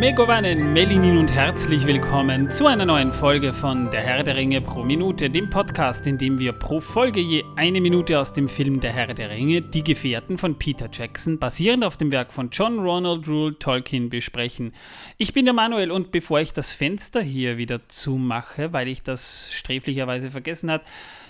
[0.00, 4.82] Megovanen, Melinin und herzlich willkommen zu einer neuen Folge von Der Herr der Ringe pro
[4.82, 8.94] Minute, dem Podcast, in dem wir pro Folge je eine Minute aus dem Film Der
[8.94, 13.28] Herr der Ringe, Die Gefährten von Peter Jackson, basierend auf dem Werk von John Ronald
[13.28, 14.72] Rule Tolkien, besprechen.
[15.18, 19.50] Ich bin der Manuel und bevor ich das Fenster hier wieder zumache, weil ich das
[19.52, 20.84] sträflicherweise vergessen habe,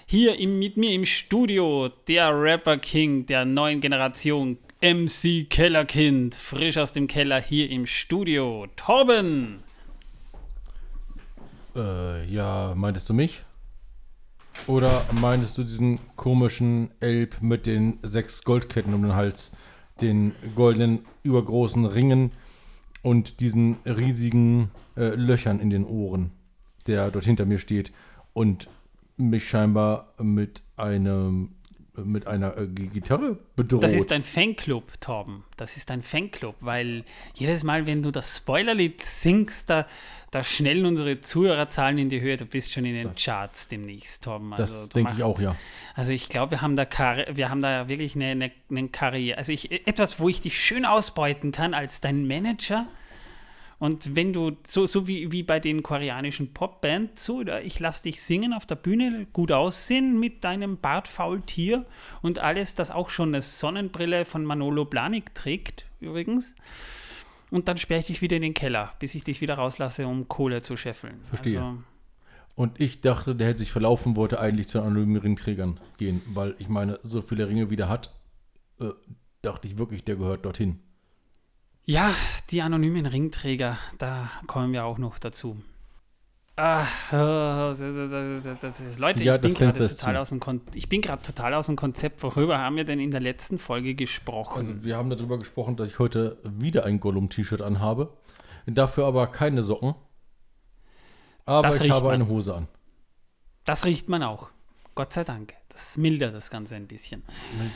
[0.06, 6.78] hier im, mit mir im Studio der Rapper King der neuen Generation, MC Kellerkind, frisch
[6.78, 8.66] aus dem Keller hier im Studio.
[8.76, 9.62] Torben!
[11.76, 13.42] Äh, ja, meintest du mich?
[14.66, 19.52] Oder meintest du diesen komischen Elb mit den sechs Goldketten um den Hals,
[20.00, 22.32] den goldenen, übergroßen Ringen
[23.02, 26.30] und diesen riesigen äh, Löchern in den Ohren,
[26.86, 27.92] der dort hinter mir steht
[28.32, 28.66] und
[29.18, 31.50] mich scheinbar mit einem
[31.96, 33.82] mit einer äh, Gitarre bedroht.
[33.82, 35.44] Das ist ein Fanclub, Torben.
[35.56, 39.86] Das ist ein Fanclub, weil jedes Mal, wenn du das Spoilerlied singst, da,
[40.30, 42.36] da schnellen unsere Zuhörerzahlen in die Höhe.
[42.36, 44.52] Du bist schon in den das, Charts demnächst, Torben.
[44.52, 45.56] Also, das denke ich auch, ja.
[45.94, 46.86] Also ich glaube, wir haben da
[47.32, 49.38] wir haben da wirklich eine, eine, eine Karriere.
[49.38, 52.86] Also ich, etwas, wo ich dich schön ausbeuten kann als dein Manager
[53.80, 58.22] und wenn du, so, so wie, wie bei den koreanischen Popbands, so, ich lass dich
[58.22, 61.86] singen auf der Bühne, gut aussehen mit deinem Bartfaultier
[62.20, 66.54] und alles, das auch schon eine Sonnenbrille von Manolo Blahnik trägt, übrigens.
[67.50, 70.28] Und dann sperre ich dich wieder in den Keller, bis ich dich wieder rauslasse, um
[70.28, 71.18] Kohle zu scheffeln.
[71.24, 71.62] Verstehe.
[71.62, 71.78] Also,
[72.56, 76.68] und ich dachte, der hätte sich verlaufen, wollte eigentlich zu anonymen Ringträgern gehen, weil ich
[76.68, 78.12] meine, so viele Ringe wie der hat,
[78.78, 78.90] äh,
[79.40, 80.80] dachte ich wirklich, der gehört dorthin.
[81.90, 82.14] Ja,
[82.50, 85.60] die anonymen Ringträger, da kommen wir auch noch dazu.
[86.54, 87.80] Ah, das
[88.78, 90.40] ist, Leute, ja, ich, bin gerade total aus dem
[90.74, 92.22] ich bin gerade total aus dem Konzept.
[92.22, 94.58] Worüber haben wir denn in der letzten Folge gesprochen?
[94.58, 98.12] Also wir haben darüber gesprochen, dass ich heute wieder ein Gollum-T-Shirt anhabe.
[98.66, 99.96] Dafür aber keine Socken.
[101.44, 102.14] Aber das ich habe man.
[102.14, 102.68] eine Hose an.
[103.64, 104.50] Das riecht man auch.
[104.94, 105.54] Gott sei Dank.
[105.70, 107.22] Das mildert das Ganze ein bisschen.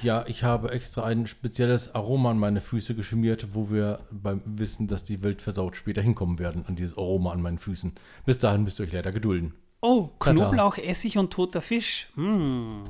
[0.02, 4.88] Ja, ich habe extra ein spezielles Aroma an meine Füße geschmiert, wo wir beim Wissen,
[4.88, 7.92] dass die Welt versaut später hinkommen werden, an dieses Aroma an meinen Füßen.
[8.26, 9.54] Bis dahin müsst ihr euch leider gedulden.
[9.80, 10.88] Oh, Knoblauch, Tata.
[10.88, 12.08] Essig und toter Fisch.
[12.16, 12.84] Hm.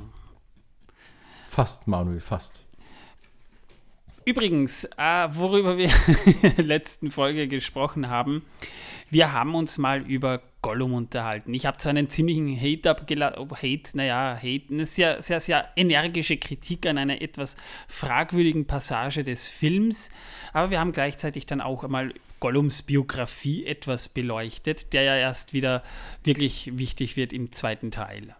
[1.49, 2.63] Fast, Manuel, fast.
[4.25, 5.89] Übrigens, äh, worüber wir
[6.41, 8.43] in der letzten Folge gesprochen haben,
[9.11, 11.53] wir haben uns mal über Gollum unterhalten.
[11.53, 16.37] Ich habe zwar einen ziemlichen Hate abgeladen, Hate, naja, Hate, eine sehr, sehr, sehr energische
[16.37, 17.55] Kritik an einer etwas
[17.87, 20.09] fragwürdigen Passage des Films,
[20.53, 25.83] aber wir haben gleichzeitig dann auch einmal Gollums Biografie etwas beleuchtet, der ja erst wieder
[26.23, 28.35] wirklich wichtig wird im zweiten Teil.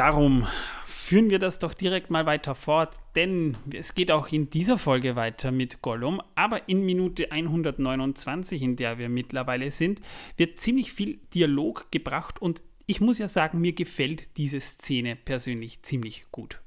[0.00, 0.46] Darum
[0.86, 5.14] führen wir das doch direkt mal weiter fort, denn es geht auch in dieser Folge
[5.14, 10.00] weiter mit Gollum, aber in Minute 129, in der wir mittlerweile sind,
[10.38, 15.82] wird ziemlich viel Dialog gebracht und ich muss ja sagen, mir gefällt diese Szene persönlich
[15.82, 16.62] ziemlich gut.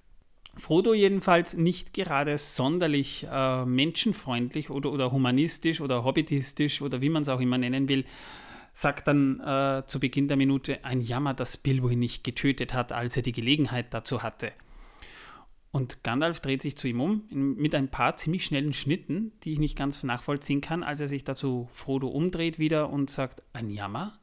[0.55, 7.23] Frodo jedenfalls nicht gerade sonderlich äh, menschenfreundlich oder, oder humanistisch oder hobbitistisch oder wie man
[7.23, 8.05] es auch immer nennen will,
[8.73, 12.91] sagt dann äh, zu Beginn der Minute ein Jammer, dass Bilbo ihn nicht getötet hat,
[12.91, 14.51] als er die Gelegenheit dazu hatte.
[15.71, 19.59] Und Gandalf dreht sich zu ihm um mit ein paar ziemlich schnellen Schnitten, die ich
[19.59, 24.19] nicht ganz nachvollziehen kann, als er sich dazu Frodo umdreht wieder und sagt, ein Jammer?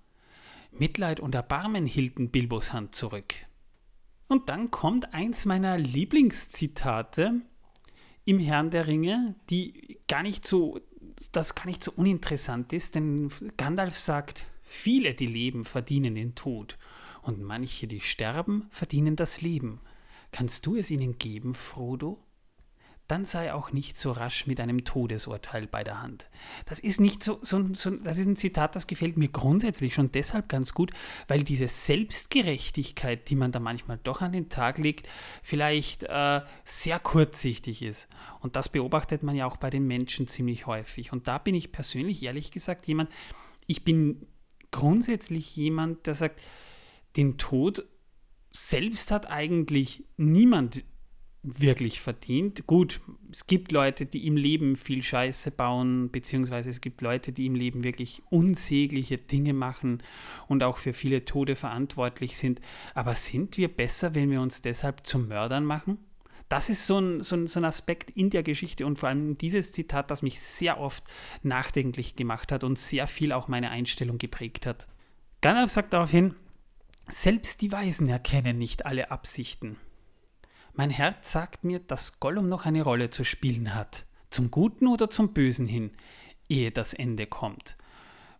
[0.70, 3.34] Mitleid und Erbarmen hielten Bilbos Hand zurück.
[4.28, 7.40] Und dann kommt eins meiner Lieblingszitate
[8.24, 10.78] im Herrn der Ringe, die gar nicht so
[11.32, 16.78] das gar nicht so uninteressant ist, denn Gandalf sagt, viele, die leben, verdienen den Tod,
[17.22, 19.80] und manche, die sterben, verdienen das Leben.
[20.32, 22.18] Kannst du es ihnen geben, Frodo?
[23.10, 26.28] Dann sei auch nicht so rasch mit einem Todesurteil bei der Hand.
[26.66, 30.12] Das ist nicht so, so, so, das ist ein Zitat, das gefällt mir grundsätzlich schon
[30.12, 30.92] deshalb ganz gut,
[31.26, 35.08] weil diese Selbstgerechtigkeit, die man da manchmal doch an den Tag legt,
[35.42, 38.08] vielleicht äh, sehr kurzsichtig ist.
[38.40, 41.12] Und das beobachtet man ja auch bei den Menschen ziemlich häufig.
[41.12, 43.10] Und da bin ich persönlich ehrlich gesagt jemand,
[43.66, 44.26] ich bin
[44.70, 46.40] grundsätzlich jemand, der sagt,
[47.16, 47.84] den Tod
[48.52, 50.84] selbst hat eigentlich niemand
[51.42, 52.66] wirklich verdient.
[52.66, 53.00] Gut,
[53.32, 57.54] es gibt Leute, die im Leben viel Scheiße bauen, beziehungsweise es gibt Leute, die im
[57.54, 60.02] Leben wirklich unsägliche Dinge machen
[60.48, 62.60] und auch für viele Tode verantwortlich sind.
[62.94, 65.98] Aber sind wir besser, wenn wir uns deshalb zu Mördern machen?
[66.50, 69.38] Das ist so ein, so, ein, so ein Aspekt in der Geschichte und vor allem
[69.38, 71.04] dieses Zitat, das mich sehr oft
[71.42, 74.88] nachdenklich gemacht hat und sehr viel auch meine Einstellung geprägt hat.
[75.42, 76.34] Gandalf sagt daraufhin,
[77.08, 79.76] selbst die Weisen erkennen nicht alle Absichten.
[80.74, 84.06] Mein Herz sagt mir, dass Gollum noch eine Rolle zu spielen hat.
[84.30, 85.90] Zum Guten oder zum Bösen hin.
[86.48, 87.76] ehe das Ende kommt.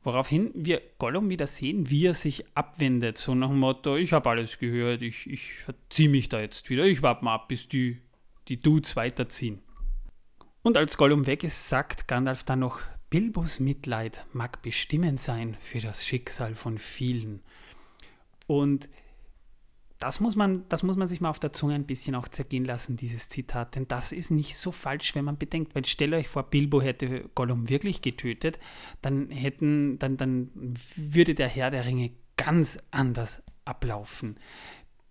[0.02, 4.30] Woraufhin wir Gollum wieder sehen, wie er sich abwendet, so nach dem Motto, ich habe
[4.30, 8.00] alles gehört, ich, ich verziehe mich da jetzt wieder, ich warte mal ab, bis die,
[8.48, 9.60] die Dudes weiterziehen.
[10.62, 12.80] Und als Gollum weg ist, sagt Gandalf dann noch,
[13.10, 17.42] Bilbos Mitleid mag bestimmend sein für das Schicksal von vielen.
[18.46, 18.88] Und
[20.00, 22.64] das muss, man, das muss man sich mal auf der Zunge ein bisschen auch zergehen
[22.64, 23.76] lassen, dieses Zitat.
[23.76, 25.74] Denn das ist nicht so falsch, wenn man bedenkt.
[25.74, 28.58] Weil stellt euch vor, Bilbo hätte Gollum wirklich getötet,
[29.02, 30.50] dann, hätten, dann, dann
[30.96, 34.38] würde der Herr der Ringe ganz anders ablaufen.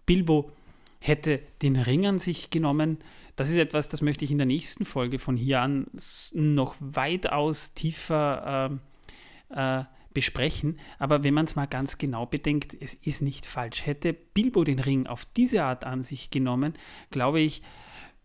[0.07, 0.51] Bilbo
[1.00, 2.97] hätte den Ring an sich genommen.
[3.36, 5.86] Das ist etwas, das möchte ich in der nächsten Folge von hier an
[6.33, 8.71] noch weitaus tiefer
[9.51, 9.83] äh, äh,
[10.19, 10.77] besprechen.
[10.98, 13.86] Aber wenn man es mal ganz genau bedenkt, es ist nicht falsch.
[13.86, 16.74] Hätte Bilbo den Ring auf diese Art an sich genommen,
[17.10, 17.62] glaube ich,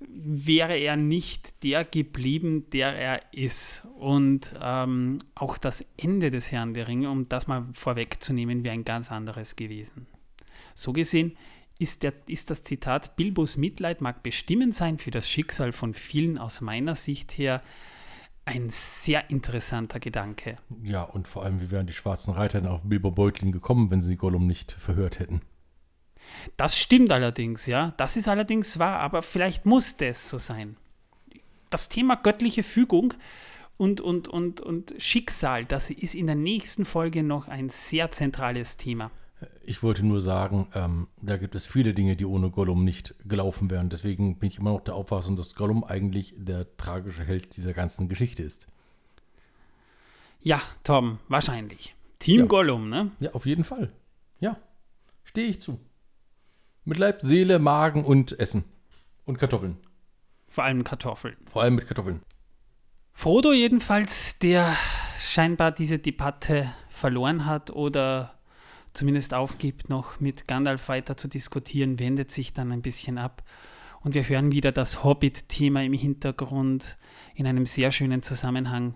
[0.00, 3.86] wäre er nicht der geblieben, der er ist.
[3.96, 8.84] Und ähm, auch das Ende des Herrn der Ringe, um das mal vorwegzunehmen, wäre ein
[8.84, 10.08] ganz anderes gewesen.
[10.74, 11.36] So gesehen
[11.78, 16.38] ist, der, ist das Zitat, Bilbos Mitleid mag bestimmend sein für das Schicksal von vielen
[16.38, 17.62] aus meiner Sicht her
[18.44, 20.56] ein sehr interessanter Gedanke.
[20.82, 24.02] Ja, und vor allem, wie wären die schwarzen Reiter denn auf Bilbo Beutlin gekommen, wenn
[24.02, 25.40] sie Gollum nicht verhört hätten?
[26.56, 27.94] Das stimmt allerdings, ja.
[27.96, 30.76] Das ist allerdings wahr, aber vielleicht musste es so sein.
[31.70, 33.14] Das Thema göttliche Fügung
[33.76, 38.76] und, und, und, und Schicksal, das ist in der nächsten Folge noch ein sehr zentrales
[38.76, 39.10] Thema.
[39.62, 43.70] Ich wollte nur sagen, ähm, da gibt es viele Dinge, die ohne Gollum nicht gelaufen
[43.70, 43.88] wären.
[43.90, 48.08] Deswegen bin ich immer noch der Auffassung, dass Gollum eigentlich der tragische Held dieser ganzen
[48.08, 48.68] Geschichte ist.
[50.40, 51.94] Ja, Tom, wahrscheinlich.
[52.18, 52.46] Team Ja.
[52.46, 53.10] Gollum, ne?
[53.20, 53.92] Ja, auf jeden Fall.
[54.40, 54.56] Ja,
[55.24, 55.80] stehe ich zu.
[56.84, 58.64] Mit Leib, Seele, Magen und Essen.
[59.24, 59.78] Und Kartoffeln.
[60.48, 61.36] Vor allem Kartoffeln.
[61.50, 62.20] Vor allem mit Kartoffeln.
[63.12, 64.76] Frodo jedenfalls, der
[65.20, 68.34] scheinbar diese Debatte verloren hat oder
[68.94, 73.42] zumindest aufgibt, noch mit Gandalf weiter zu diskutieren, wendet sich dann ein bisschen ab.
[74.00, 76.96] Und wir hören wieder das Hobbit-Thema im Hintergrund
[77.34, 78.94] in einem sehr schönen Zusammenhang,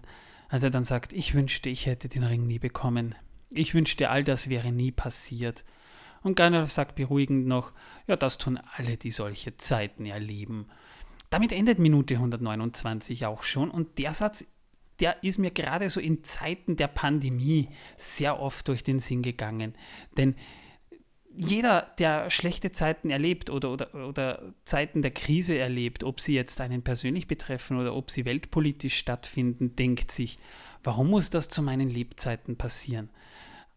[0.48, 3.14] als er dann sagt, ich wünschte, ich hätte den Ring nie bekommen.
[3.50, 5.64] Ich wünschte, all das wäre nie passiert.
[6.22, 7.72] Und Gandalf sagt beruhigend noch,
[8.06, 10.66] ja, das tun alle, die solche Zeiten erleben.
[11.30, 14.46] Damit endet Minute 129 auch schon und der Satz,
[15.00, 19.74] der ist mir gerade so in Zeiten der Pandemie sehr oft durch den Sinn gegangen.
[20.16, 20.34] Denn
[21.40, 26.60] jeder, der schlechte Zeiten erlebt oder, oder, oder Zeiten der Krise erlebt, ob sie jetzt
[26.60, 30.36] einen persönlich betreffen oder ob sie weltpolitisch stattfinden, denkt sich,
[30.82, 33.10] warum muss das zu meinen Lebzeiten passieren?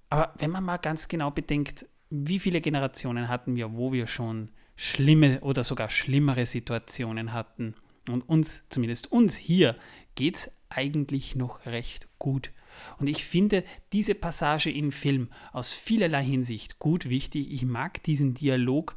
[0.10, 4.50] Aber wenn man mal ganz genau bedenkt, wie viele Generationen hatten wir, wo wir schon
[4.76, 7.76] schlimme oder sogar schlimmere Situationen hatten.
[8.12, 9.76] Und uns, zumindest uns hier,
[10.16, 12.52] geht es eigentlich noch recht gut.
[12.98, 13.64] Und ich finde
[13.94, 17.52] diese Passage im Film aus vielerlei Hinsicht gut wichtig.
[17.52, 18.96] Ich mag diesen Dialog.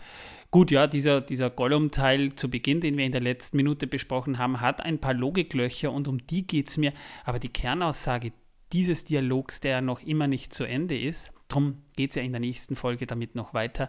[0.51, 4.61] Gut, ja, dieser, dieser Gollum-Teil zu Beginn, den wir in der letzten Minute besprochen haben,
[4.61, 6.93] hat ein paar Logiklöcher und um die geht es mir.
[7.25, 8.33] Aber die Kernaussage
[8.73, 12.41] dieses Dialogs, der noch immer nicht zu Ende ist, darum geht es ja in der
[12.41, 13.89] nächsten Folge damit noch weiter,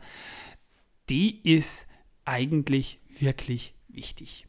[1.10, 1.88] die ist
[2.24, 4.48] eigentlich wirklich wichtig.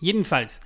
[0.00, 0.60] Jedenfalls,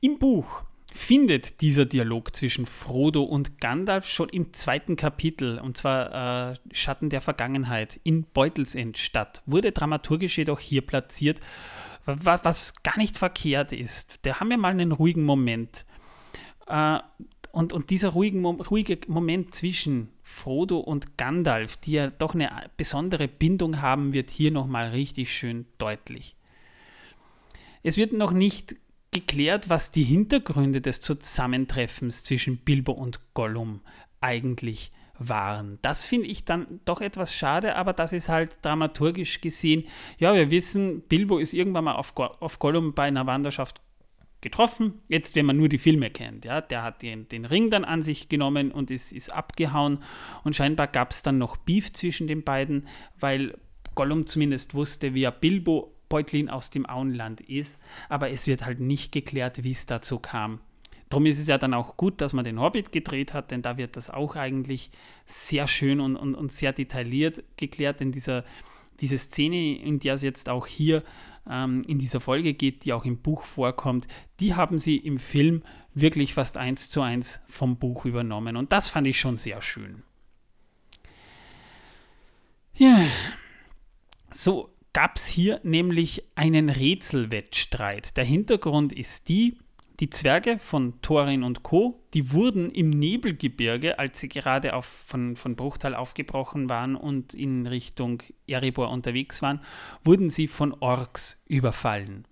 [0.00, 0.62] im Buch
[0.92, 7.10] findet dieser Dialog zwischen Frodo und Gandalf schon im zweiten Kapitel, und zwar äh, Schatten
[7.10, 9.42] der Vergangenheit, in Beutelsend statt.
[9.46, 11.40] Wurde dramaturgisch jedoch hier platziert,
[12.06, 14.20] wa- was gar nicht verkehrt ist.
[14.22, 15.84] Da haben wir mal einen ruhigen Moment.
[16.66, 16.98] Äh,
[17.52, 23.26] und, und dieser ruhigen, ruhige Moment zwischen Frodo und Gandalf, die ja doch eine besondere
[23.28, 26.36] Bindung haben, wird hier nochmal richtig schön deutlich.
[27.82, 28.76] Es wird noch nicht
[29.10, 33.80] geklärt, was die Hintergründe des Zusammentreffens zwischen Bilbo und Gollum
[34.20, 35.78] eigentlich waren.
[35.82, 39.84] Das finde ich dann doch etwas schade, aber das ist halt dramaturgisch gesehen.
[40.18, 43.80] Ja, wir wissen, Bilbo ist irgendwann mal auf, Go auf Gollum bei einer Wanderschaft
[44.40, 45.02] getroffen.
[45.08, 48.02] Jetzt, wenn man nur die Filme kennt, ja, der hat den, den Ring dann an
[48.02, 50.02] sich genommen und ist, ist abgehauen.
[50.44, 52.86] Und scheinbar gab es dann noch Beef zwischen den beiden,
[53.18, 53.58] weil
[53.94, 57.80] Gollum zumindest wusste, wer Bilbo Beutlin aus dem Auenland ist.
[58.10, 60.60] Aber es wird halt nicht geklärt, wie es dazu kam.
[61.08, 63.78] Darum ist es ja dann auch gut, dass man den Hobbit gedreht hat, denn da
[63.78, 64.90] wird das auch eigentlich
[65.26, 68.44] sehr schön und, und, und sehr detailliert geklärt, denn dieser,
[69.00, 71.02] diese Szene, in der es jetzt auch hier
[71.48, 74.06] ähm, in dieser Folge geht, die auch im Buch vorkommt,
[74.38, 75.64] die haben sie im Film
[75.94, 78.56] wirklich fast eins zu eins vom Buch übernommen.
[78.56, 80.04] Und das fand ich schon sehr schön.
[82.74, 83.04] Ja,
[84.30, 88.16] so gab es hier nämlich einen Rätselwettstreit.
[88.16, 89.56] Der Hintergrund ist die,
[90.00, 95.36] Die Zwerge von Thorin und Co., die wurden im Nebelgebirge, als sie gerade auf, von,
[95.36, 99.60] von Bruchtal aufgebrochen waren und in Richtung Erebor unterwegs waren,
[100.02, 102.24] wurden sie von Orks überfallen.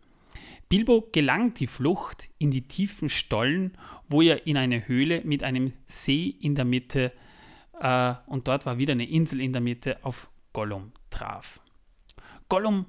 [0.71, 3.77] Bilbo gelangt die Flucht in die tiefen Stollen,
[4.09, 7.13] wo er in eine Höhle mit einem See in der Mitte
[7.81, 11.61] äh, und dort war wieder eine Insel in der Mitte auf Gollum traf.
[12.49, 12.87] Gollum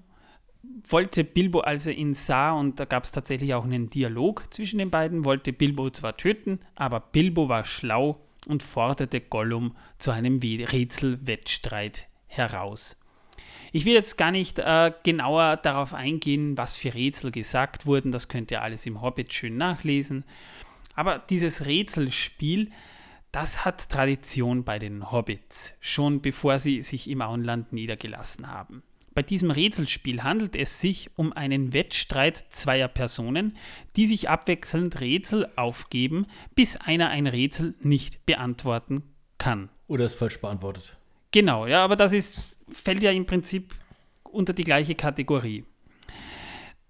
[0.87, 4.79] wollte Bilbo, als er ihn sah, und da gab es tatsächlich auch einen Dialog zwischen
[4.79, 10.39] den beiden, wollte Bilbo zwar töten, aber Bilbo war schlau und forderte Gollum zu einem
[10.39, 12.97] Rätselwettstreit heraus.
[13.71, 18.27] Ich will jetzt gar nicht äh, genauer darauf eingehen, was für Rätsel gesagt wurden, das
[18.27, 20.23] könnt ihr alles im Hobbit schön nachlesen.
[20.95, 22.71] Aber dieses Rätselspiel,
[23.31, 28.81] das hat Tradition bei den Hobbits, schon bevor sie sich im Auenland niedergelassen haben.
[29.13, 33.57] Bei diesem Rätselspiel handelt es sich um einen Wettstreit zweier Personen,
[33.95, 39.03] die sich abwechselnd Rätsel aufgeben, bis einer ein Rätsel nicht beantworten
[39.37, 39.69] kann.
[39.87, 40.97] Oder es falsch beantwortet.
[41.31, 43.75] Genau, ja, aber das ist, fällt ja im Prinzip
[44.23, 45.65] unter die gleiche Kategorie.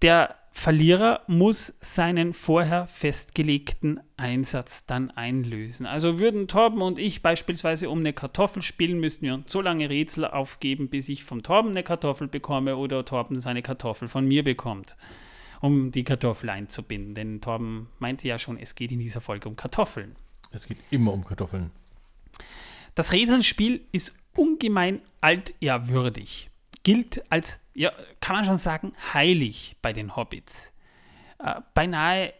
[0.02, 5.86] Der Verlierer muss seinen vorher festgelegten Einsatz dann einlösen.
[5.86, 9.88] Also würden Torben und ich beispielsweise um eine Kartoffel spielen, müssten wir uns so lange
[9.88, 14.42] Rätsel aufgeben, bis ich vom Torben eine Kartoffel bekomme oder Torben seine Kartoffel von mir
[14.42, 14.96] bekommt,
[15.60, 17.14] um die Kartoffel einzubinden.
[17.14, 20.16] Denn Torben meinte ja schon, es geht in dieser Folge um Kartoffeln.
[20.50, 21.70] Es geht immer um Kartoffeln.
[22.96, 26.49] Das Rätselspiel ist ungemein altehrwürdig
[26.82, 30.72] gilt als, ja, kann man schon sagen, heilig bei den Hobbits.
[31.38, 32.32] Äh, beinahe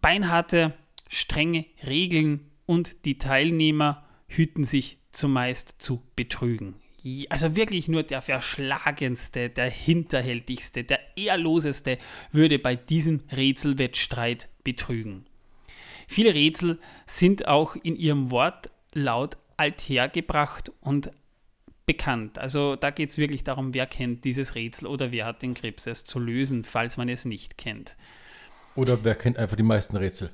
[0.00, 0.74] beinharte,
[1.08, 6.74] strenge Regeln und die Teilnehmer hüten sich zumeist zu betrügen.
[7.30, 11.96] Also wirklich nur der verschlagenste, der hinterhältigste, der ehrloseste
[12.32, 15.24] würde bei diesem Rätselwettstreit betrügen.
[16.06, 21.10] Viele Rätsel sind auch in ihrem Wortlaut althergebracht und
[21.88, 22.38] bekannt.
[22.38, 25.86] Also da geht es wirklich darum, wer kennt dieses Rätsel oder wer hat den Grips,
[25.86, 27.96] es zu lösen, falls man es nicht kennt.
[28.76, 30.30] Oder wer kennt einfach die meisten Rätsel?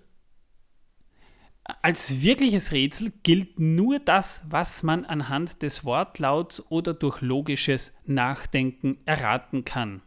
[1.80, 8.99] Als wirkliches Rätsel gilt nur das, was man anhand des Wortlauts oder durch logisches Nachdenken
[9.06, 10.02] erraten kann.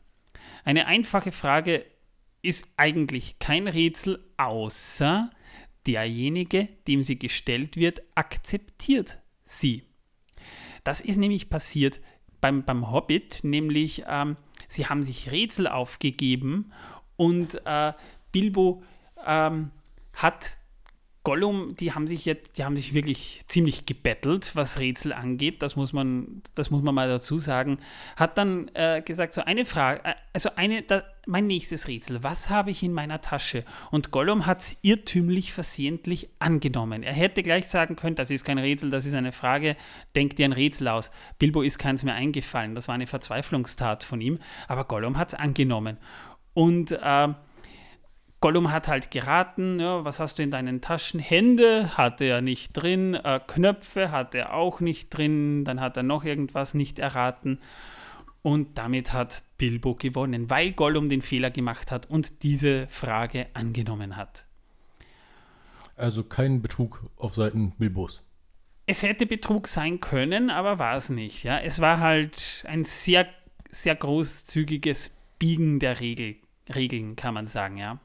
[0.65, 1.85] Eine einfache Frage
[2.41, 5.31] ist eigentlich kein Rätsel, außer
[5.87, 9.87] derjenige, dem sie gestellt wird, akzeptiert sie.
[10.88, 12.00] Das ist nämlich passiert
[12.39, 14.38] beim, beim Hobbit, nämlich ähm,
[14.70, 16.72] sie haben sich Rätsel aufgegeben
[17.17, 17.91] und äh,
[18.32, 18.84] Bilbo
[19.25, 19.72] ähm,
[20.13, 20.56] hat
[21.27, 25.62] Gollum, die haben sich jetzt, die haben sich wirklich ziemlich gebettelt, was Rätsel angeht.
[25.62, 27.79] Das muss man, das muss man mal dazu sagen.
[28.15, 32.50] Hat dann äh, gesagt, so eine Frage, äh, also eine, da, mein nächstes Rätsel, was
[32.50, 33.65] habe ich in meiner Tasche?
[33.91, 37.03] Und Gollum hat es irrtümlich versehentlich angenommen.
[37.03, 39.75] Er hätte gleich sagen können, das ist kein Rätsel, das ist eine Frage,
[40.15, 41.12] denk dir ein Rätsel aus.
[41.39, 42.74] Bilbo ist keins mehr eingefallen.
[42.74, 45.98] Das war eine Verzweiflungstat von ihm, aber Gollum hat es angenommen.
[46.53, 47.27] Und äh,
[48.39, 51.20] Gollum hat halt geraten, ja, was hast du in deinen Taschen?
[51.20, 56.03] Hände hatte er nicht drin, äh, Knöpfe hatte er auch nicht drin, dann hat er
[56.03, 57.60] noch irgendwas nicht erraten.
[58.44, 64.15] Und damit hat Bilbo gewonnen, weil Gollum den Fehler gemacht hat und diese Frage angenommen
[64.15, 64.46] hat.
[65.96, 68.22] Also kein Betrug auf Seiten Bilbos.
[68.86, 71.44] Es hätte Betrug sein können, aber war es nicht.
[71.44, 71.60] Ja?
[71.60, 73.27] Es war halt ein sehr,
[73.70, 76.36] sehr großzügiges Biegen der Regel,
[76.74, 78.00] Regeln, kann man sagen, ja.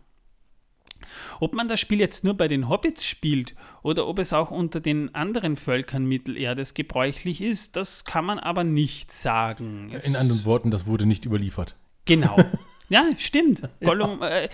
[1.41, 4.81] Ob man das Spiel jetzt nur bei den Hobbits spielt oder ob es auch unter
[4.81, 9.91] den anderen Völkern Mittelerdes gebräuchlich ist, das kann man aber nicht sagen.
[9.93, 11.77] Es In anderen Worten, das wurde nicht überliefert.
[12.05, 12.37] Genau.
[12.89, 13.63] ja, stimmt.
[13.81, 14.49] Gollum, äh,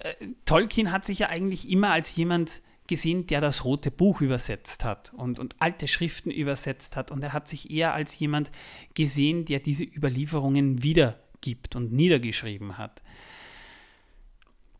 [0.00, 0.12] äh,
[0.44, 5.12] Tolkien hat sich ja eigentlich immer als jemand gesehen, der das Rote Buch übersetzt hat
[5.14, 7.10] und, und alte Schriften übersetzt hat.
[7.10, 8.50] Und er hat sich eher als jemand
[8.94, 13.02] gesehen, der diese Überlieferungen wiedergibt und niedergeschrieben hat.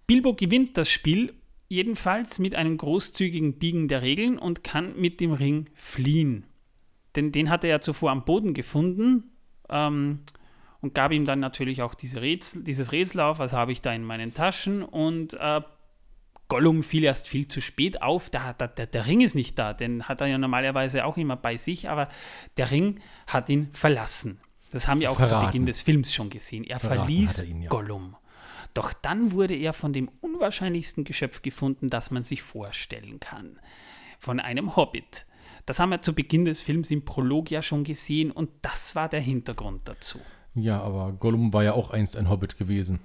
[0.06, 1.34] Bilbo gewinnt das Spiel
[1.68, 6.46] jedenfalls mit einem großzügigen Biegen der Regeln und kann mit dem Ring fliehen.
[7.16, 9.32] Denn den hat er ja zuvor am Boden gefunden
[9.68, 10.20] ähm,
[10.80, 13.92] und gab ihm dann natürlich auch diese Rätsel, dieses Rätsel auf, was habe ich da
[13.92, 15.60] in meinen Taschen und äh,
[16.48, 19.72] Gollum fiel erst viel zu spät auf, da, da, der, der Ring ist nicht da,
[19.72, 22.08] den hat er ja normalerweise auch immer bei sich, aber
[22.58, 24.40] der Ring hat ihn verlassen.
[24.70, 25.40] Das haben wir auch Verraten.
[25.40, 26.64] zu Beginn des Films schon gesehen.
[26.64, 27.68] Er Verraten verließ er ihn, ja.
[27.70, 28.16] Gollum.
[28.74, 33.58] Doch dann wurde er von dem unwahrscheinlichsten Geschöpf gefunden, das man sich vorstellen kann.
[34.18, 35.26] Von einem Hobbit.
[35.66, 39.08] Das haben wir zu Beginn des Films im Prolog ja schon gesehen und das war
[39.08, 40.18] der Hintergrund dazu.
[40.54, 43.00] Ja, aber Gollum war ja auch einst ein Hobbit gewesen.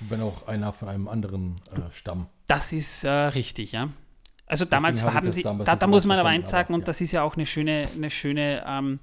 [0.00, 2.26] Wenn auch einer von einem anderen äh, Stamm.
[2.46, 3.88] Das ist äh, richtig, ja.
[4.46, 6.86] Also damals haben sie, damals da, da muss man aber eins sagen, und ja.
[6.86, 9.00] das ist ja auch eine schöne, eine schöne, ähm,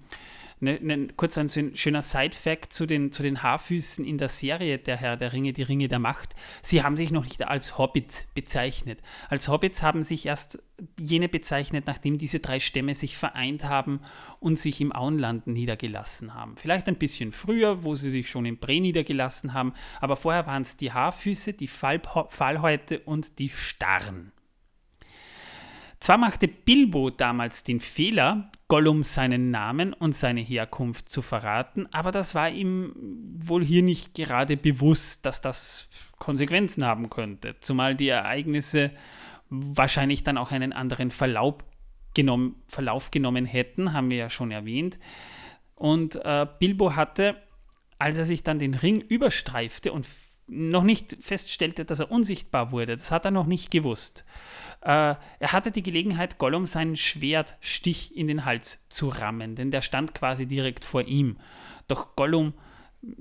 [0.64, 4.80] ne, ne, kurz ein schön- schöner Side-Fact zu den, zu den Haarfüßen in der Serie
[4.80, 6.36] Der Herr der Ringe, die Ringe der Macht.
[6.62, 9.00] Sie haben sich noch nicht als Hobbits bezeichnet.
[9.30, 10.60] Als Hobbits haben sich erst
[11.00, 14.02] jene bezeichnet, nachdem diese drei Stämme sich vereint haben
[14.40, 16.58] und sich im Auenland niedergelassen haben.
[16.58, 20.64] Vielleicht ein bisschen früher, wo sie sich schon in Bre niedergelassen haben, aber vorher waren
[20.64, 24.33] es die Haarfüße, die Fallhä- Fallhäute und die Starren.
[26.04, 32.12] Zwar machte Bilbo damals den Fehler, Gollum seinen Namen und seine Herkunft zu verraten, aber
[32.12, 32.94] das war ihm
[33.38, 35.88] wohl hier nicht gerade bewusst, dass das
[36.20, 38.92] Konsequenzen haben könnte, zumal die Ereignisse
[39.48, 41.56] wahrscheinlich dann auch einen anderen Verlauf,
[42.14, 45.00] genommen, Verlauf genommen hätten, haben wir ja schon erwähnt.
[45.74, 47.38] Und äh, Bilbo hatte,
[47.98, 50.06] als er sich dann den Ring überstreifte und
[50.48, 54.26] noch nicht feststellte, dass er unsichtbar wurde, das hat er noch nicht gewusst.
[54.82, 59.82] Äh, er hatte die Gelegenheit, Gollum seinen Schwertstich in den Hals zu rammen, denn der
[59.82, 61.38] stand quasi direkt vor ihm.
[61.88, 62.54] Doch Gollum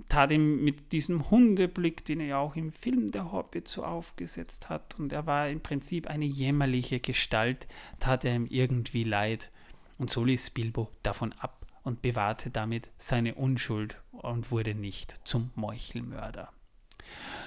[0.09, 4.69] tat ihm mit diesem Hundeblick, den er ja auch im Film Der Hobbit so aufgesetzt
[4.69, 7.67] hat, und er war im Prinzip eine jämmerliche Gestalt,
[8.01, 9.51] tat er ihm irgendwie leid.
[9.99, 15.51] Und so ließ Bilbo davon ab und bewahrte damit seine Unschuld und wurde nicht zum
[15.55, 16.53] Meuchelmörder.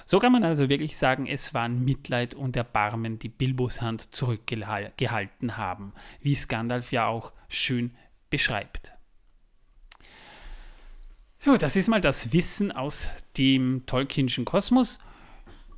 [0.05, 5.57] So kann man also wirklich sagen, es waren Mitleid und Erbarmen, die Bilbos Hand zurückgehalten
[5.57, 7.95] haben, wie es Gandalf ja auch schön
[8.29, 8.93] beschreibt.
[11.39, 14.99] So, das ist mal das Wissen aus dem Tolkienschen Kosmos.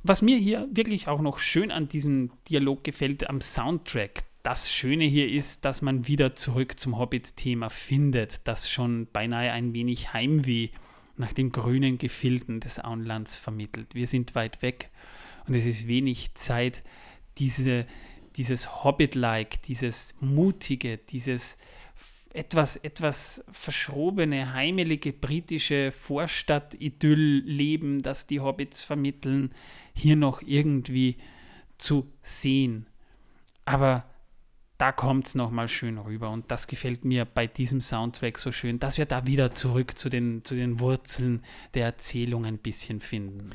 [0.02, 4.24] Was mir hier wirklich auch noch schön an diesem Dialog gefällt, am Soundtrack.
[4.42, 9.74] Das Schöne hier ist, dass man wieder zurück zum Hobbit-Thema findet, das schon beinahe ein
[9.74, 10.68] wenig Heimweh
[11.18, 13.94] nach den grünen Gefilden des Auenlands vermittelt.
[13.94, 14.90] Wir sind weit weg
[15.46, 16.82] und es ist wenig Zeit,
[17.38, 17.86] diese,
[18.36, 21.58] dieses Hobbit-like, dieses mutige, dieses
[22.32, 29.52] etwas, etwas verschrobene, heimelige britische Vorstadt-Idyll-Leben, das die Hobbits vermitteln,
[29.94, 31.16] hier noch irgendwie
[31.78, 32.86] zu sehen.
[33.64, 34.07] Aber
[34.78, 38.78] da kommt es nochmal schön rüber und das gefällt mir bei diesem Soundtrack so schön,
[38.78, 41.42] dass wir da wieder zurück zu den, zu den Wurzeln
[41.74, 43.50] der Erzählung ein bisschen finden.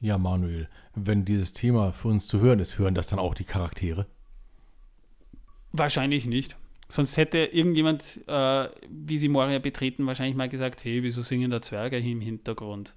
[0.00, 3.44] Ja, Manuel, wenn dieses Thema für uns zu hören ist, hören das dann auch die
[3.44, 4.06] Charaktere?
[5.72, 6.56] Wahrscheinlich nicht.
[6.88, 11.60] Sonst hätte irgendjemand, äh, wie sie Moria betreten, wahrscheinlich mal gesagt, hey, wieso singen da
[11.60, 12.94] Zwerge hier im Hintergrund?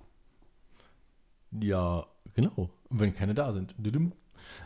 [1.60, 2.70] Ja, genau.
[2.90, 3.76] Wenn keine da sind.
[3.78, 4.14] Düdüm.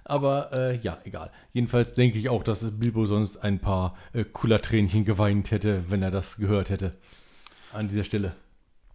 [0.04, 1.32] Aber äh, ja, egal.
[1.54, 6.12] Jedenfalls denke ich auch, dass Bilbo sonst ein paar äh, Kullertränchen geweint hätte, wenn er
[6.12, 6.96] das gehört hätte.
[7.74, 8.36] An dieser Stelle.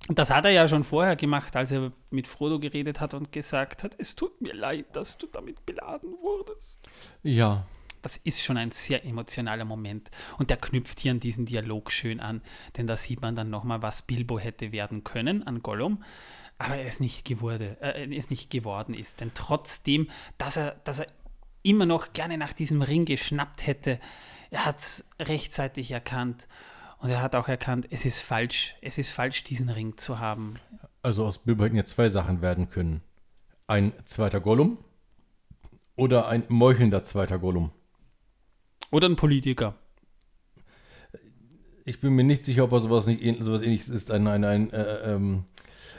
[0.08, 3.84] Das hat er ja schon vorher gemacht, als er mit Frodo geredet hat und gesagt
[3.84, 6.80] hat, es tut mir leid, dass du damit beladen wurdest.
[7.22, 7.66] Ja,
[8.02, 10.10] Das ist schon ein sehr emotionaler Moment.
[10.38, 12.40] Und der knüpft hier an diesen Dialog schön an,
[12.76, 16.02] denn da sieht man dann nochmal, was Bilbo hätte werden können an Gollum,
[16.60, 19.22] aber er ist nicht, gewurde, äh, er ist nicht geworden ist.
[19.22, 21.06] Denn trotzdem, dass er, dass er
[21.62, 23.98] immer noch gerne nach diesem Ring geschnappt hätte,
[24.50, 26.48] er hat es rechtzeitig erkannt.
[26.98, 30.56] Und er hat auch erkannt, es ist falsch, es ist falsch, diesen Ring zu haben.
[31.00, 33.02] also aus Bilbo hätten jetzt zwei Sachen werden können.
[33.66, 34.76] Ein zweiter Gollum
[35.96, 37.70] oder ein meuchelnder zweiter Gollum.
[38.90, 39.76] Oder ein Politiker.
[41.86, 44.70] Ich bin mir nicht sicher, ob er sowas, nicht, sowas ähnliches ist, ein, ein, ein
[44.72, 45.44] äh, ähm,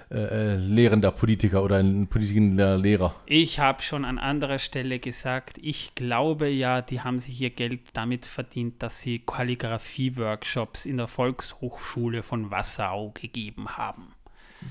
[0.09, 3.15] äh, äh, lehrender Politiker oder ein politikender Lehrer.
[3.25, 7.81] Ich habe schon an anderer Stelle gesagt, ich glaube ja, die haben sich ihr Geld
[7.93, 14.13] damit verdient, dass sie Kalligrafie-Workshops in der Volkshochschule von Wasserau gegeben haben.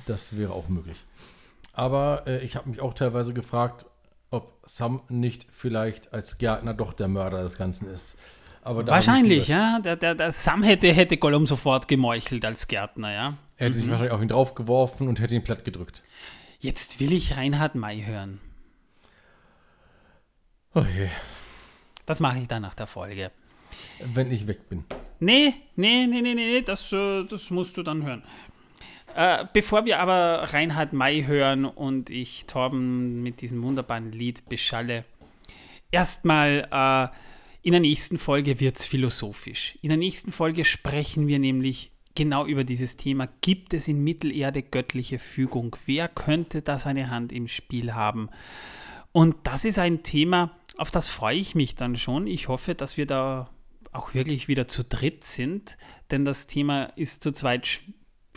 [0.07, 1.05] Das wäre auch möglich.
[1.73, 3.87] Aber äh, ich habe mich auch teilweise gefragt,
[4.31, 8.17] ob Sam nicht vielleicht als Gärtner doch der Mörder des Ganzen ist.
[8.63, 9.81] Wahrscheinlich, ja.
[9.81, 13.35] Der, der, der Sam hätte, hätte Gollum sofort gemeuchelt als Gärtner, ja.
[13.61, 16.03] Er hätte sich wahrscheinlich auf ihn draufgeworfen und hätte ihn platt gedrückt.
[16.61, 18.41] Jetzt will ich Reinhard May hören.
[20.75, 21.09] Oh je,
[22.07, 23.31] Das mache ich dann nach der Folge.
[24.15, 24.85] wenn ich weg bin.
[25.19, 28.23] Nee, nee, nee, nee, nee, das, äh, das musst du dann hören.
[29.15, 35.05] Äh, bevor wir aber Reinhard May hören und ich Torben mit diesem wunderbaren Lied beschalle,
[35.91, 37.17] erstmal äh,
[37.67, 39.77] in der nächsten Folge wird es philosophisch.
[39.83, 41.91] In der nächsten Folge sprechen wir nämlich
[42.21, 43.29] genau über dieses Thema.
[43.41, 45.75] Gibt es in Mittelerde göttliche Fügung?
[45.87, 48.29] Wer könnte da seine Hand im Spiel haben?
[49.13, 52.27] Und das ist ein Thema, auf das freue ich mich dann schon.
[52.27, 53.49] Ich hoffe, dass wir da
[53.93, 55.79] auch wirklich wieder zu dritt sind,
[56.11, 57.81] denn das Thema ist zu zweit sch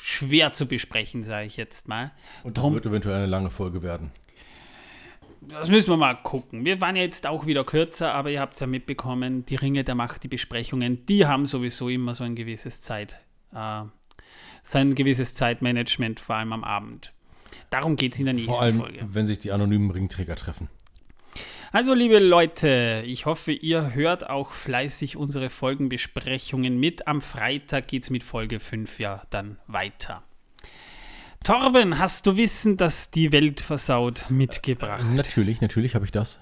[0.02, 2.12] schwer zu besprechen, sage ich jetzt mal.
[2.43, 4.12] Und das Drum- wird eventuell eine lange Folge werden.
[5.41, 6.63] das müssen wir mal gucken.
[6.63, 9.84] Wir waren ja jetzt auch wieder kürzer, aber ihr habt es ja mitbekommen, die Ringe
[9.84, 13.19] der Macht, die Besprechungen, die haben sowieso immer so ein gewisses Zeit,
[13.56, 13.84] äh,
[14.63, 17.13] so ein gewisses Zeitmanagement, vor allem am Abend.
[17.70, 19.08] Darum geht es in der nächsten Vor allem, Folge.
[19.10, 20.70] wenn sich die anonymen Ringträger treffen.
[21.72, 27.08] Also, liebe Leute, ich hoffe, ihr hört auch fleißig unsere Folgenbesprechungen mit.
[27.08, 30.22] Am Freitag geht es mit Folge 5 ja dann weiter.
[31.44, 35.04] Torben, hast du Wissen, dass die Welt versaut mitgebracht?
[35.04, 36.39] Natürlich, natürlich habe ich das.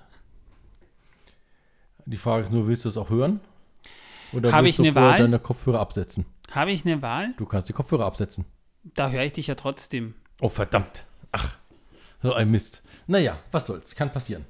[2.06, 3.39] Die Frage ist nur, willst du es auch hören?
[4.34, 5.17] Oder Habe willst ich du eine Wahl?
[5.17, 6.26] deine Kopfhörer absetzen?
[6.51, 7.33] Habe ich eine Wahl?
[7.37, 8.45] Du kannst die Kopfhörer absetzen.
[8.83, 10.15] Da höre ich dich ja trotzdem.
[10.41, 11.05] Oh, verdammt.
[11.31, 11.55] Ach,
[12.21, 12.83] so ein Mist.
[13.07, 14.45] Naja, was soll's, kann passieren.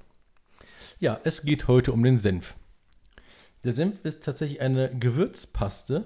[1.00, 2.56] Ja, es geht heute um den Senf.
[3.64, 6.06] Der Senf ist tatsächlich eine Gewürzpaste,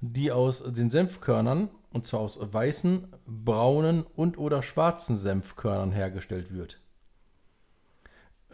[0.00, 6.80] die aus den Senfkörnern, und zwar aus weißen, braunen und oder schwarzen Senfkörnern hergestellt wird.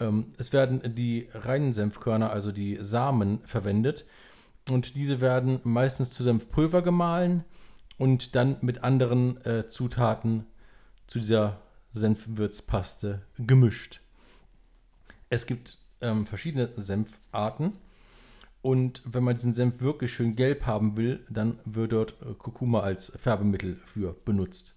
[0.00, 4.04] Ähm, es werden die reinen Senfkörner, also die Samen, verwendet.
[4.70, 7.44] Und diese werden meistens zu Senfpulver gemahlen
[7.96, 10.46] und dann mit anderen äh, Zutaten
[11.06, 11.60] zu dieser
[11.92, 14.00] Senfwürzpaste gemischt.
[15.30, 17.72] Es gibt ähm, verschiedene Senfarten
[18.62, 22.80] und wenn man diesen Senf wirklich schön gelb haben will, dann wird dort äh, Kurkuma
[22.80, 24.76] als Färbemittel für benutzt.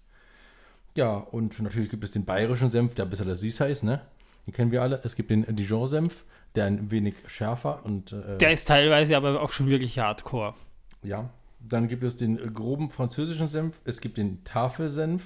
[0.96, 4.02] Ja, und natürlich gibt es den bayerischen Senf, der ein bisschen süßer ist, ne?
[4.46, 5.00] Den kennen wir alle.
[5.04, 9.52] Es gibt den Dijon-Senf, der ein wenig schärfer und äh, Der ist teilweise aber auch
[9.52, 10.54] schon wirklich hardcore.
[11.02, 11.30] ja.
[11.64, 15.22] Dann gibt es den groben französischen Senf, es gibt den Tafelsenf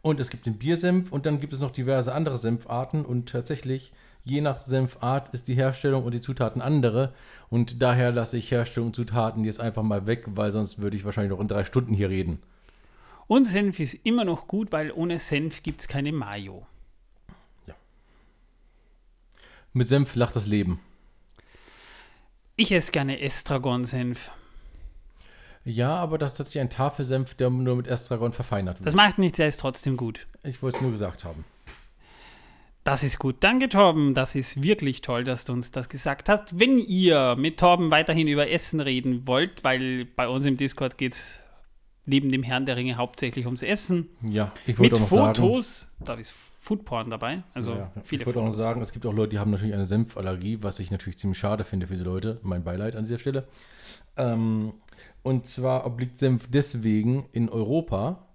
[0.00, 3.92] und es gibt den Biersenf und dann gibt es noch diverse andere Senfarten und tatsächlich
[4.24, 7.12] je nach Senfart ist die Herstellung und die Zutaten andere
[7.50, 11.04] und daher lasse ich Herstellung und Zutaten jetzt einfach mal weg, weil sonst würde ich
[11.04, 12.42] wahrscheinlich noch in drei Stunden hier reden.
[13.26, 16.66] Und Senf ist immer noch gut, weil ohne Senf gibt es keine Mayo.
[19.74, 20.80] Mit Senf lacht das Leben.
[22.56, 24.30] Ich esse gerne Estragon-Senf.
[25.64, 28.86] Ja, aber das ist tatsächlich ein Tafelsenf, der nur mit Estragon verfeinert wird.
[28.86, 30.26] Das macht nichts, er ist trotzdem gut.
[30.44, 31.44] Ich wollte es nur gesagt haben.
[32.84, 33.36] Das ist gut.
[33.40, 34.14] Danke, Torben.
[34.14, 36.60] Das ist wirklich toll, dass du uns das gesagt hast.
[36.60, 41.14] Wenn ihr mit Torben weiterhin über Essen reden wollt, weil bei uns im Discord geht
[41.14, 41.40] es
[42.04, 44.10] neben dem Herrn der Ringe hauptsächlich ums Essen.
[44.22, 45.34] Ja, ich Mit wollte auch noch sagen.
[45.34, 45.88] Fotos.
[45.98, 47.42] Da ist Foodporn dabei.
[47.52, 48.02] Also Ja, ja.
[48.02, 50.80] viele ich wollte auch sagen, es gibt auch Leute, die haben natürlich eine Senfallergie, was
[50.80, 52.40] ich natürlich ziemlich schade finde für diese Leute.
[52.42, 53.46] Mein Beileid an dieser Stelle.
[54.16, 54.72] Ähm,
[55.22, 58.28] und zwar obliegt Senf deswegen in Europa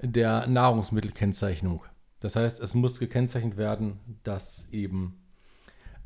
[0.00, 1.84] der Nahrungsmittelkennzeichnung.
[2.18, 5.20] Das heißt, es muss gekennzeichnet werden, dass eben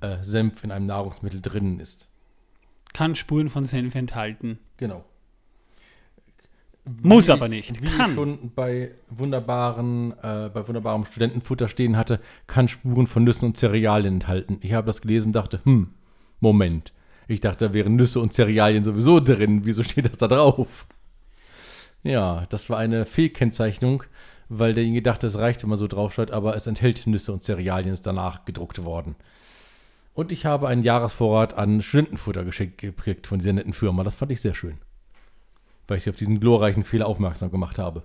[0.03, 2.09] äh, Senf in einem Nahrungsmittel drinnen ist.
[2.93, 4.59] Kann Spuren von Senf enthalten.
[4.77, 5.03] Genau.
[7.03, 7.83] Muss Wie aber ich- nicht.
[7.83, 8.11] Wie Kann.
[8.11, 13.57] ich schon bei wunderbaren, äh, bei wunderbarem Studentenfutter stehen hatte, kann Spuren von Nüssen und
[13.57, 14.59] Cerealien enthalten.
[14.63, 15.89] Ich habe das gelesen und dachte, hm,
[16.41, 16.93] Moment.
[17.29, 19.61] Ich dachte, da wären Nüsse und Cerealien sowieso drin.
[19.65, 20.87] Wieso steht das da drauf?
[22.03, 24.03] Ja, das war eine Fehlkennzeichnung,
[24.49, 27.93] weil derjenige dachte, es reicht, wenn man so draufschaut, aber es enthält Nüsse und Cerealien,
[27.93, 29.15] ist danach gedruckt worden.
[30.15, 34.03] Und ich habe einen Jahresvorrat an Studentenfutter geschenkt gekriegt von dieser netten Firma.
[34.03, 34.79] Das fand ich sehr schön
[35.91, 38.05] weil ich sie auf diesen glorreichen Fehler aufmerksam gemacht habe.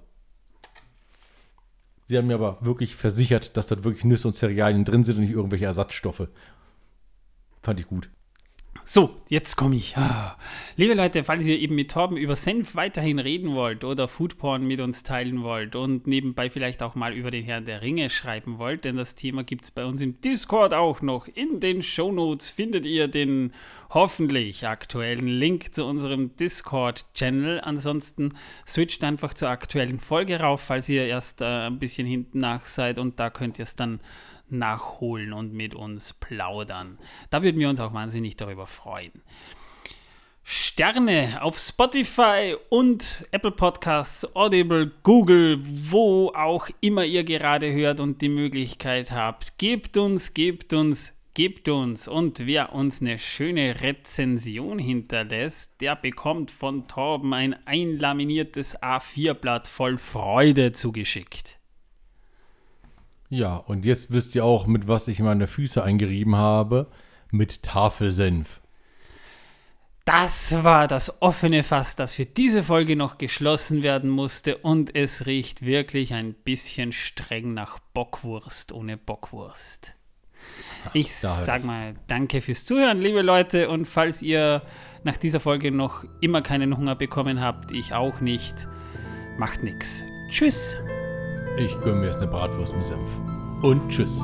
[2.08, 5.22] Sie haben mir aber wirklich versichert, dass dort wirklich Nüsse und Cerealien drin sind und
[5.22, 6.28] nicht irgendwelche Ersatzstoffe.
[7.62, 8.10] Fand ich gut.
[8.84, 9.98] So, jetzt komme ich.
[9.98, 10.38] Ah.
[10.76, 14.80] Liebe Leute, falls ihr eben mit Torben über Senf weiterhin reden wollt oder Foodporn mit
[14.80, 18.86] uns teilen wollt und nebenbei vielleicht auch mal über den Herrn der Ringe schreiben wollt,
[18.86, 21.28] denn das Thema gibt es bei uns im Discord auch noch.
[21.28, 23.54] In den Shownotes findet ihr den
[23.90, 27.62] hoffentlich aktuellen Link zu unserem Discord-Channel.
[27.62, 28.34] Ansonsten
[28.68, 33.00] switcht einfach zur aktuellen Folge rauf, falls ihr erst äh, ein bisschen hinten nach seid
[33.00, 34.00] und da könnt ihr es dann
[34.50, 36.98] nachholen und mit uns plaudern.
[37.30, 39.12] Da würden wir uns auch wahnsinnig darüber freuen.
[40.48, 48.22] Sterne auf Spotify und Apple Podcasts, Audible, Google, wo auch immer ihr gerade hört und
[48.22, 49.58] die Möglichkeit habt.
[49.58, 52.08] Gebt uns, gebt uns, gebt uns.
[52.08, 59.98] Und wer uns eine schöne Rezension hinterlässt, der bekommt von Torben ein einlaminiertes A4-Blatt voll
[59.98, 61.55] Freude zugeschickt.
[63.30, 66.88] Ja, und jetzt wisst ihr auch, mit was ich meine Füße eingerieben habe.
[67.32, 68.62] Mit Tafelsenf.
[70.06, 75.26] Das war das offene Fass, das für diese Folge noch geschlossen werden musste und es
[75.26, 79.96] riecht wirklich ein bisschen streng nach Bockwurst ohne Bockwurst.
[80.94, 84.62] Ich sag mal danke fürs Zuhören, liebe Leute, und falls ihr
[85.04, 88.68] nach dieser Folge noch immer keinen Hunger bekommen habt, ich auch nicht,
[89.40, 90.06] macht nix.
[90.30, 90.78] Tschüss.
[91.58, 93.18] Ich gönne mir jetzt eine Bratwurst mit Senf.
[93.62, 94.22] und tschüss.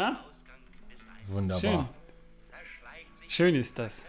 [0.00, 0.24] Ha?
[1.28, 1.60] Wunderbar.
[1.60, 1.86] Schön.
[3.28, 4.06] Schön ist das.